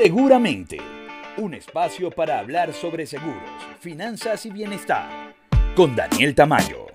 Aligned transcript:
Seguramente, 0.00 0.78
un 1.38 1.54
espacio 1.54 2.12
para 2.12 2.38
hablar 2.38 2.72
sobre 2.72 3.04
seguros, 3.04 3.42
finanzas 3.80 4.46
y 4.46 4.50
bienestar, 4.52 5.34
con 5.74 5.96
Daniel 5.96 6.36
Tamayo. 6.36 6.86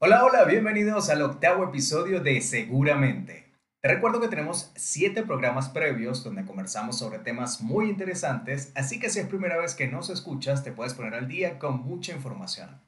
Hola, 0.00 0.24
hola, 0.24 0.42
bienvenidos 0.42 1.08
al 1.08 1.22
octavo 1.22 1.62
episodio 1.62 2.18
de 2.18 2.40
Seguramente. 2.40 3.52
Te 3.80 3.88
recuerdo 3.88 4.20
que 4.20 4.26
tenemos 4.26 4.72
siete 4.74 5.22
programas 5.22 5.68
previos 5.68 6.24
donde 6.24 6.44
conversamos 6.44 6.98
sobre 6.98 7.20
temas 7.20 7.60
muy 7.60 7.88
interesantes, 7.88 8.72
así 8.74 8.98
que 8.98 9.08
si 9.08 9.20
es 9.20 9.28
primera 9.28 9.56
vez 9.56 9.76
que 9.76 9.86
nos 9.86 10.10
escuchas, 10.10 10.64
te 10.64 10.72
puedes 10.72 10.94
poner 10.94 11.14
al 11.14 11.28
día 11.28 11.60
con 11.60 11.84
mucha 11.84 12.12
información. 12.12 12.80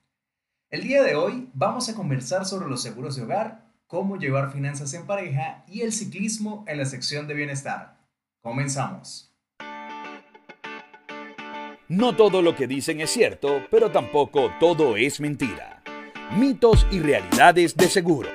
El 0.68 0.82
día 0.82 1.04
de 1.04 1.14
hoy 1.14 1.48
vamos 1.54 1.88
a 1.88 1.94
conversar 1.94 2.44
sobre 2.44 2.68
los 2.68 2.82
seguros 2.82 3.14
de 3.14 3.22
hogar, 3.22 3.67
cómo 3.88 4.18
llevar 4.18 4.52
finanzas 4.52 4.92
en 4.92 5.06
pareja 5.06 5.64
y 5.66 5.80
el 5.80 5.92
ciclismo 5.92 6.62
en 6.68 6.76
la 6.76 6.84
sección 6.84 7.26
de 7.26 7.32
bienestar. 7.32 7.96
Comenzamos. 8.40 9.34
No 11.88 12.14
todo 12.14 12.42
lo 12.42 12.54
que 12.54 12.66
dicen 12.66 13.00
es 13.00 13.10
cierto, 13.10 13.62
pero 13.70 13.90
tampoco 13.90 14.50
todo 14.60 14.98
es 14.98 15.20
mentira. 15.20 15.82
Mitos 16.36 16.86
y 16.90 17.00
realidades 17.00 17.74
de 17.74 17.88
seguro. 17.88 18.28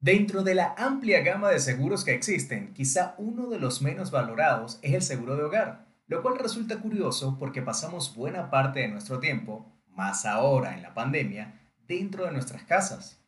Dentro 0.00 0.42
de 0.42 0.54
la 0.54 0.74
amplia 0.78 1.20
gama 1.20 1.50
de 1.50 1.60
seguros 1.60 2.02
que 2.02 2.14
existen, 2.14 2.72
quizá 2.72 3.14
uno 3.18 3.48
de 3.48 3.60
los 3.60 3.82
menos 3.82 4.10
valorados 4.10 4.78
es 4.80 4.94
el 4.94 5.02
seguro 5.02 5.36
de 5.36 5.44
hogar, 5.44 5.84
lo 6.06 6.22
cual 6.22 6.38
resulta 6.38 6.80
curioso 6.80 7.36
porque 7.38 7.60
pasamos 7.60 8.16
buena 8.16 8.50
parte 8.50 8.80
de 8.80 8.88
nuestro 8.88 9.20
tiempo, 9.20 9.70
más 9.90 10.24
ahora 10.24 10.74
en 10.74 10.82
la 10.82 10.94
pandemia, 10.94 11.61
dentro 11.86 12.24
de 12.24 12.32
nuestras 12.32 12.64
casas. 12.64 13.18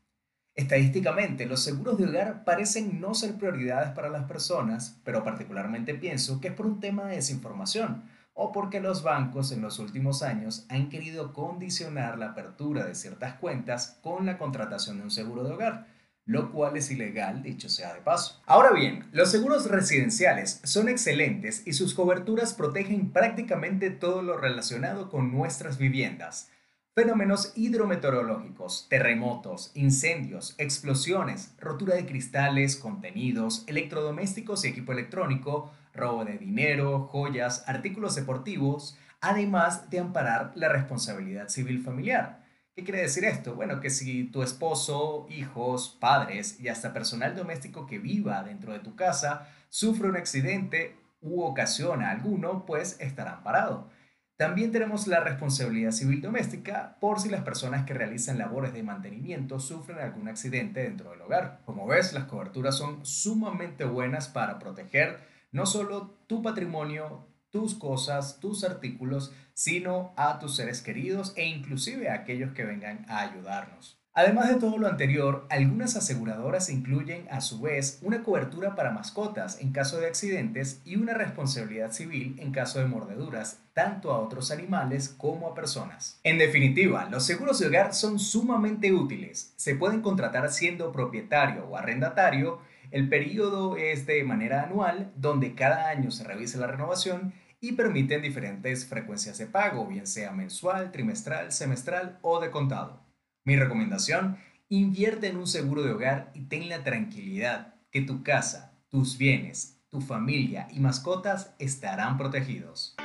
Estadísticamente, 0.55 1.47
los 1.47 1.65
seguros 1.65 1.99
de 1.99 2.07
hogar 2.07 2.45
parecen 2.45 3.01
no 3.01 3.15
ser 3.15 3.35
prioridades 3.35 3.91
para 3.91 4.09
las 4.09 4.25
personas, 4.25 5.01
pero 5.05 5.25
particularmente 5.25 5.95
pienso 5.95 6.41
que 6.41 6.49
es 6.49 6.55
por 6.55 6.67
un 6.67 6.79
tema 6.79 7.07
de 7.07 7.17
desinformación 7.17 8.05
o 8.35 8.53
porque 8.53 8.81
los 8.81 9.03
bancos 9.03 9.51
en 9.51 9.63
los 9.63 9.81
últimos 9.81 10.23
años 10.23 10.67
han 10.69 10.91
querido 10.91 11.33
condicionar 11.33 12.19
la 12.19 12.31
apertura 12.31 12.85
de 12.85 12.95
ciertas 12.95 13.35
cuentas 13.35 13.99
con 14.03 14.27
la 14.27 14.39
contratación 14.39 14.99
de 14.99 15.05
un 15.05 15.11
seguro 15.11 15.43
de 15.43 15.55
hogar, 15.55 15.87
lo 16.25 16.53
cual 16.53 16.77
es 16.77 16.91
ilegal, 16.91 17.43
dicho 17.43 17.69
sea 17.69 17.93
de 17.93 18.01
paso. 18.01 18.41
Ahora 18.47 18.73
bien, 18.73 19.09
los 19.13 19.31
seguros 19.31 19.69
residenciales 19.69 20.61
son 20.63 20.89
excelentes 20.89 21.67
y 21.67 21.73
sus 21.73 21.95
coberturas 21.95 22.55
protegen 22.55 23.13
prácticamente 23.13 23.91
todo 23.91 24.23
lo 24.23 24.37
relacionado 24.37 25.11
con 25.11 25.33
nuestras 25.33 25.79
viviendas 25.79 26.49
Fenómenos 26.97 27.53
hidrometeorológicos, 27.57 28.87
terremotos, 28.89 29.73
incendios, 29.75 30.55
explosiones, 30.59 31.53
rotura 31.59 31.97
de 31.97 32.07
cristales, 32.07 32.77
contenidos, 32.77 33.65
electrodomésticos 33.67 34.65
y 34.65 34.69
equipo 34.69 34.93
electrónico, 34.93 35.73
robo 35.93 36.25
de 36.25 36.39
dinero, 36.39 37.09
joyas, 37.11 37.65
artículos 37.67 38.15
deportivos, 38.15 38.97
además 39.21 39.91
de 39.91 39.99
amparar 39.99 40.53
la 40.55 40.69
responsabilidad 40.69 41.49
civil 41.49 41.83
familiar. 41.83 42.45
¿Qué 42.77 42.85
quiere 42.85 43.01
decir 43.01 43.25
esto? 43.25 43.57
Bueno, 43.57 43.81
que 43.81 43.91
si 43.91 44.31
tu 44.31 44.45
esposo, 44.45 45.27
hijos, 45.29 45.99
padres 45.99 46.61
y 46.61 46.69
hasta 46.69 46.93
personal 46.93 47.35
doméstico 47.35 47.89
que 47.89 47.99
viva 47.99 48.45
dentro 48.45 48.73
de 48.73 48.79
tu 48.79 48.95
casa 48.95 49.49
sufre 49.69 50.09
un 50.09 50.17
accidente 50.17 50.95
u 51.21 51.43
ocasiona 51.43 52.13
alguno, 52.13 52.65
pues 52.65 53.01
estará 53.01 53.33
amparado. 53.33 53.91
También 54.37 54.73
tenemos 54.73 55.07
la 55.07 55.21
responsabilidad 55.21 55.93
civil 55.93 56.21
doméstica 56.21 56.97
por 57.01 57.21
si 57.21 57.29
las 57.29 57.43
personas 57.43 57.87
que 57.87 57.95
realizan 57.95 58.39
labores 58.39 58.73
de 58.73 58.83
mantenimiento 58.83 59.61
sufren 59.61 59.99
algún 59.99 60.27
accidente 60.27 60.83
dentro 60.83 61.11
del 61.11 61.21
hogar. 61.21 61.61
Como 61.65 61.87
ves, 61.87 62.13
las 62.13 62.25
coberturas 62.25 62.77
son 62.77 63.07
sumamente 63.07 63.85
buenas 63.85 64.27
para 64.29 64.59
proteger 64.59 65.21
no 65.53 65.67
solo 65.67 66.19
tu 66.27 66.43
patrimonio, 66.43 67.29
tus 67.51 67.77
cosas, 67.77 68.41
tus 68.41 68.65
artículos, 68.65 69.33
sino 69.53 70.13
a 70.17 70.41
tus 70.41 70.57
seres 70.57 70.83
queridos 70.83 71.33
e 71.37 71.47
inclusive 71.47 72.09
a 72.09 72.15
aquellos 72.15 72.53
que 72.55 72.65
vengan 72.65 73.07
a 73.09 73.21
ayudarnos. 73.21 74.04
Además 74.17 74.49
de 74.49 74.61
todo 74.61 74.79
lo 74.79 74.87
anterior, 74.87 75.45
algunas 75.51 75.97
aseguradoras 75.97 76.71
incluyen 76.71 77.27
a 77.33 77.41
su 77.41 77.61
vez 77.61 77.99
una 78.01 78.23
cobertura 78.23 78.77
para 78.77 78.93
mascotas 78.93 79.61
en 79.61 79.73
caso 79.73 79.99
de 79.99 80.07
accidentes 80.07 80.81
y 80.85 80.95
una 80.95 81.15
responsabilidad 81.15 81.91
civil 81.91 82.37
en 82.39 82.53
caso 82.53 82.79
de 82.79 82.87
mordeduras, 82.87 83.59
tanto 83.73 84.13
a 84.13 84.21
otros 84.21 84.53
animales 84.53 85.09
como 85.09 85.49
a 85.49 85.55
personas. 85.57 86.21
En 86.23 86.39
definitiva, 86.39 87.09
los 87.11 87.27
seguros 87.27 87.59
de 87.59 87.67
hogar 87.67 87.93
son 87.93 88.21
sumamente 88.21 88.93
útiles. 88.93 89.53
Se 89.57 89.75
pueden 89.75 90.01
contratar 90.01 90.49
siendo 90.53 90.93
propietario 90.93 91.67
o 91.67 91.77
arrendatario. 91.77 92.61
El 92.93 93.09
periodo 93.09 93.77
es 93.77 94.07
de 94.07 94.23
manera 94.23 94.63
anual, 94.63 95.11
donde 95.17 95.57
cada 95.57 95.89
año 95.89 96.13
se 96.13 96.23
revisa 96.23 96.59
la 96.59 96.69
renovación 96.69 97.33
y 97.61 97.73
permiten 97.73 98.23
diferentes 98.23 98.87
frecuencias 98.87 99.39
de 99.39 99.47
pago, 99.47 99.89
bien 99.89 100.07
sea 100.07 100.31
mensual, 100.31 100.93
trimestral, 100.93 101.51
semestral 101.51 102.21
o 102.23 102.39
de 102.39 102.53
contado. 102.53 103.04
Mi 103.47 103.57
recomendación, 103.57 104.39
invierte 104.71 105.29
en 105.29 105.37
un 105.37 105.47
seguro 105.47 105.83
de 105.83 105.93
hogar 105.93 106.31
y 106.35 106.47
ten 106.47 106.71
la 106.71 106.83
tranquilidad 106.83 107.75
que 107.91 108.01
tu 108.01 108.23
casa, 108.23 108.73
tus 108.89 109.19
bienes, 109.19 109.83
tu 109.91 110.01
familia 110.01 110.67
y 110.73 110.81
mascotas 110.81 111.55
estarán 111.59 112.17
protegidos. 112.17 112.97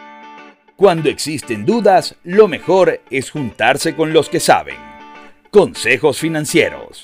Cuando 0.78 1.10
existen 1.10 1.66
dudas, 1.66 2.16
lo 2.24 2.48
mejor 2.48 3.02
es 3.12 3.32
juntarse 3.32 3.98
con 3.98 4.14
los 4.14 4.30
que 4.30 4.40
saben. 4.40 4.78
Consejos 5.52 6.20
financieros. 6.20 7.04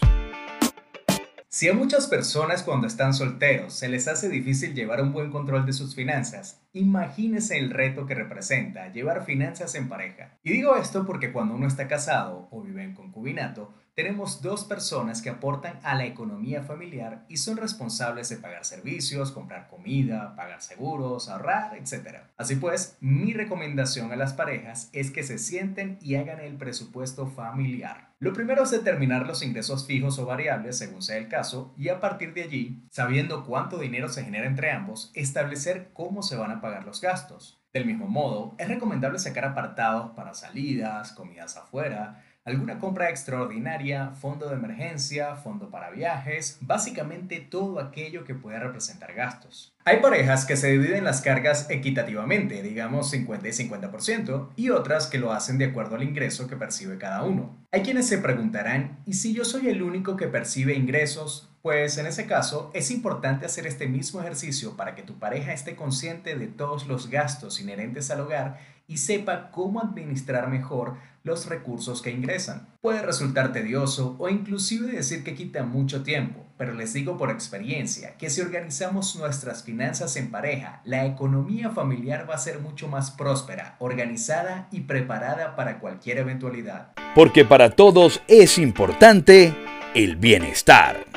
Si 1.55 1.69
a 1.69 1.73
muchas 1.73 2.07
personas 2.07 2.63
cuando 2.63 2.85
están 2.85 3.13
solteros 3.13 3.73
se 3.73 3.87
les 3.87 4.09
hace 4.09 4.27
difícil 4.27 4.73
llevar 4.73 5.01
un 5.01 5.13
buen 5.13 5.31
control 5.31 5.65
de 5.65 5.71
sus 5.71 5.95
finanzas, 5.95 6.59
imagínese 6.73 7.57
el 7.57 7.69
reto 7.69 8.05
que 8.05 8.13
representa 8.13 8.91
llevar 8.91 9.23
finanzas 9.23 9.73
en 9.75 9.87
pareja. 9.87 10.37
Y 10.43 10.51
digo 10.51 10.75
esto 10.75 11.05
porque 11.05 11.31
cuando 11.31 11.55
uno 11.55 11.65
está 11.65 11.87
casado 11.87 12.49
o 12.51 12.61
vive 12.61 12.83
en 12.83 12.93
concubinato, 12.93 13.73
tenemos 13.95 14.41
dos 14.41 14.65
personas 14.65 15.21
que 15.21 15.29
aportan 15.29 15.79
a 15.83 15.95
la 15.95 16.05
economía 16.05 16.61
familiar 16.63 17.25
y 17.29 17.37
son 17.37 17.55
responsables 17.55 18.27
de 18.27 18.35
pagar 18.35 18.65
servicios, 18.65 19.31
comprar 19.31 19.69
comida, 19.69 20.35
pagar 20.35 20.61
seguros, 20.61 21.29
ahorrar, 21.29 21.77
etc. 21.77 22.17
Así 22.35 22.57
pues, 22.57 22.97
mi 22.99 23.33
recomendación 23.33 24.11
a 24.11 24.17
las 24.17 24.33
parejas 24.33 24.89
es 24.91 25.11
que 25.11 25.23
se 25.23 25.37
sienten 25.37 25.97
y 26.01 26.15
hagan 26.15 26.41
el 26.41 26.57
presupuesto 26.57 27.27
familiar. 27.27 28.13
Lo 28.19 28.33
primero 28.33 28.63
es 28.63 28.71
determinar 28.71 29.25
los 29.27 29.41
ingresos 29.41 29.87
fijos 29.87 30.19
o 30.19 30.25
variables 30.25 30.77
según 30.77 31.01
sea 31.01 31.17
el 31.17 31.29
caso 31.29 31.73
y 31.77 31.87
a 31.87 32.01
partir 32.01 32.33
de 32.33 32.43
allí, 32.43 32.83
sabiendo 32.91 33.45
cuánto 33.45 33.77
dinero 33.77 34.09
se 34.09 34.23
genera 34.23 34.45
entre 34.45 34.71
ambos, 34.71 35.11
establecer 35.13 35.91
cómo 35.93 36.21
se 36.21 36.35
van 36.35 36.51
a 36.51 36.59
pagar 36.59 36.83
los 36.85 36.99
gastos. 36.99 37.61
Del 37.71 37.85
mismo 37.85 38.07
modo, 38.07 38.55
es 38.57 38.69
recomendable 38.69 39.19
sacar 39.19 39.43
apartados 39.43 40.11
para 40.15 40.33
salidas, 40.33 41.11
comidas 41.11 41.57
afuera, 41.57 42.23
alguna 42.45 42.77
compra 42.77 43.09
extraordinaria, 43.09 44.11
fondo 44.11 44.47
de 44.47 44.55
emergencia, 44.55 45.35
fondo 45.35 45.71
para 45.71 45.89
viajes, 45.89 46.59
básicamente 46.61 47.39
todo 47.39 47.79
aquello 47.79 48.23
que 48.23 48.35
pueda 48.35 48.59
representar 48.59 49.15
gastos. 49.15 49.75
Hay 49.83 49.99
parejas 49.99 50.45
que 50.45 50.55
se 50.55 50.71
dividen 50.71 51.03
las 51.03 51.21
cargas 51.21 51.67
equitativamente, 51.71 52.61
digamos 52.61 53.09
50 53.09 53.47
y 53.47 53.51
50%, 53.51 54.49
y 54.55 54.69
otras 54.69 55.07
que 55.07 55.17
lo 55.17 55.31
hacen 55.31 55.57
de 55.57 55.65
acuerdo 55.65 55.95
al 55.95 56.03
ingreso 56.03 56.47
que 56.47 56.55
percibe 56.55 56.99
cada 56.99 57.23
uno. 57.23 57.57
Hay 57.71 57.81
quienes 57.81 58.07
se 58.07 58.19
preguntarán, 58.19 58.99
¿y 59.05 59.13
si 59.13 59.33
yo 59.33 59.43
soy 59.43 59.67
el 59.69 59.81
único 59.81 60.15
que 60.15 60.27
percibe 60.27 60.75
ingresos? 60.75 61.49
Pues 61.63 61.97
en 61.97 62.05
ese 62.05 62.27
caso 62.27 62.69
es 62.75 62.91
importante 62.91 63.47
hacer 63.47 63.65
este 63.65 63.87
mismo 63.87 64.21
ejercicio 64.21 64.77
para 64.77 64.93
que 64.93 65.01
tu 65.01 65.17
pareja 65.17 65.51
esté 65.51 65.75
consciente 65.75 66.35
de 66.35 66.45
todos 66.45 66.85
los 66.85 67.09
gastos 67.09 67.59
inherentes 67.59 68.11
al 68.11 68.21
hogar 68.21 68.59
y 68.87 68.97
sepa 68.97 69.51
cómo 69.51 69.81
administrar 69.81 70.49
mejor 70.49 70.95
los 71.23 71.47
recursos 71.47 72.01
que 72.01 72.11
ingresan. 72.11 72.67
Puede 72.81 73.01
resultar 73.01 73.51
tedioso 73.51 74.15
o 74.19 74.29
inclusive 74.29 74.91
decir 74.91 75.23
que 75.23 75.33
quita 75.33 75.63
mucho 75.63 76.03
tiempo, 76.03 76.45
pero 76.55 76.73
les 76.73 76.93
digo 76.93 77.17
por 77.17 77.31
experiencia 77.31 78.15
que 78.17 78.29
si 78.29 78.41
organizamos 78.41 79.15
nuestras 79.15 79.63
finanzas 79.63 80.15
en 80.17 80.29
pareja, 80.29 80.81
la 80.85 81.05
economía 81.05 81.71
familiar 81.71 82.29
va 82.29 82.35
a 82.35 82.39
ser 82.39 82.59
mucho 82.59 82.87
más 82.87 83.09
próspera, 83.11 83.75
organizada 83.79 84.67
y 84.71 84.81
preparada 84.81 85.55
para 85.55 85.79
cualquier 85.79 86.19
eventualidad. 86.19 86.93
Porque 87.15 87.43
para 87.43 87.71
todos 87.71 88.21
es 88.27 88.59
importante 88.59 89.55
el 89.95 90.17
bienestar. 90.17 91.14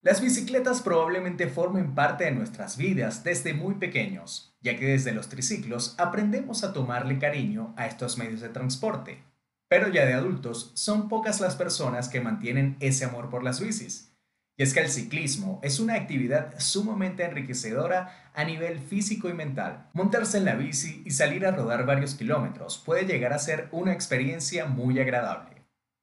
Las 0.00 0.20
bicicletas 0.20 0.80
probablemente 0.80 1.48
formen 1.48 1.96
parte 1.96 2.24
de 2.24 2.30
nuestras 2.30 2.76
vidas 2.76 3.24
desde 3.24 3.52
muy 3.52 3.74
pequeños, 3.74 4.56
ya 4.60 4.76
que 4.76 4.86
desde 4.86 5.10
los 5.10 5.28
triciclos 5.28 5.96
aprendemos 5.98 6.62
a 6.62 6.72
tomarle 6.72 7.18
cariño 7.18 7.74
a 7.76 7.86
estos 7.86 8.16
medios 8.16 8.40
de 8.40 8.48
transporte. 8.48 9.24
Pero 9.68 9.88
ya 9.88 10.06
de 10.06 10.14
adultos 10.14 10.70
son 10.74 11.08
pocas 11.08 11.40
las 11.40 11.56
personas 11.56 12.08
que 12.08 12.20
mantienen 12.20 12.76
ese 12.78 13.06
amor 13.06 13.28
por 13.28 13.42
las 13.42 13.60
bicis. 13.60 14.14
Y 14.56 14.62
es 14.62 14.72
que 14.72 14.80
el 14.80 14.88
ciclismo 14.88 15.58
es 15.64 15.80
una 15.80 15.94
actividad 15.94 16.54
sumamente 16.58 17.24
enriquecedora 17.24 18.30
a 18.34 18.44
nivel 18.44 18.78
físico 18.78 19.28
y 19.28 19.34
mental. 19.34 19.88
Montarse 19.94 20.38
en 20.38 20.44
la 20.44 20.54
bici 20.54 21.02
y 21.04 21.10
salir 21.10 21.44
a 21.44 21.50
rodar 21.50 21.86
varios 21.86 22.14
kilómetros 22.14 22.78
puede 22.78 23.04
llegar 23.04 23.32
a 23.32 23.38
ser 23.40 23.68
una 23.72 23.92
experiencia 23.92 24.66
muy 24.66 25.00
agradable. 25.00 25.57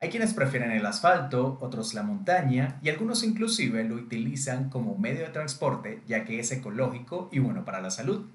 Hay 0.06 0.12
quienes 0.12 0.36
prefieren 0.36 0.70
el 0.70 0.86
asfalto, 0.86 1.58
otros 1.62 1.96
la 1.96 2.04
montaña 2.04 2.78
y 2.84 2.90
algunos 2.90 3.24
inclusive 3.24 3.84
lo 3.86 3.96
utilizan 3.96 4.70
como 4.70 4.96
medio 5.00 5.22
de 5.22 5.32
transporte 5.32 6.04
ya 6.06 6.26
que 6.26 6.40
es 6.40 6.52
ecológico 6.52 7.28
y 7.32 7.40
bueno 7.40 7.66
para 7.66 7.82
la 7.82 7.90
salud. 7.90 8.28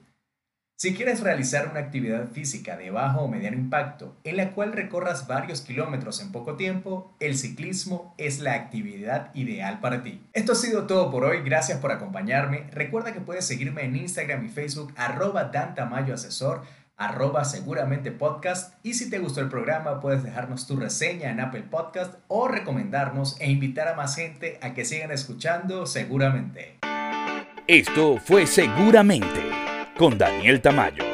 Si 0.76 0.94
quieres 0.94 1.20
realizar 1.20 1.68
una 1.68 1.78
actividad 1.78 2.30
física 2.32 2.76
de 2.76 2.90
bajo 2.90 3.20
o 3.20 3.28
mediano 3.28 3.56
impacto 3.56 4.16
en 4.24 4.38
la 4.38 4.50
cual 4.50 4.72
recorras 4.72 5.28
varios 5.28 5.60
kilómetros 5.60 6.20
en 6.20 6.32
poco 6.32 6.56
tiempo, 6.56 7.14
el 7.20 7.36
ciclismo 7.36 8.14
es 8.18 8.40
la 8.40 8.54
actividad 8.54 9.32
ideal 9.34 9.78
para 9.78 10.02
ti. 10.02 10.22
Esto 10.32 10.52
ha 10.52 10.56
sido 10.56 10.88
todo 10.88 11.10
por 11.12 11.22
hoy, 11.22 11.42
gracias 11.44 11.78
por 11.78 11.92
acompañarme. 11.92 12.64
Recuerda 12.72 13.12
que 13.12 13.20
puedes 13.20 13.46
seguirme 13.46 13.84
en 13.84 13.94
Instagram 13.94 14.44
y 14.44 14.48
Facebook 14.48 14.92
arroba 14.96 15.44
Dantamayo 15.44 16.14
Asesor 16.14 16.62
arroba 17.00 17.44
seguramente 17.44 18.12
podcast 18.12 18.74
y 18.84 18.92
si 18.92 19.08
te 19.08 19.18
gustó 19.18 19.40
el 19.40 19.48
programa 19.48 20.00
puedes 20.00 20.22
dejarnos 20.22 20.66
tu 20.66 20.76
reseña 20.76 21.30
en 21.30 21.40
Apple 21.40 21.62
Podcast 21.62 22.14
o 22.28 22.46
recomendarnos 22.46 23.40
e 23.40 23.50
invitar 23.50 23.88
a 23.88 23.94
más 23.94 24.14
gente 24.14 24.58
a 24.62 24.74
que 24.74 24.84
sigan 24.84 25.10
escuchando 25.10 25.86
seguramente. 25.86 26.78
Esto 27.66 28.18
fue 28.18 28.46
seguramente 28.46 29.40
con 29.96 30.18
Daniel 30.18 30.60
Tamayo. 30.60 31.09